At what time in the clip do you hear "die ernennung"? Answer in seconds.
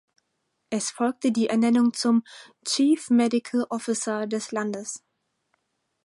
1.31-1.93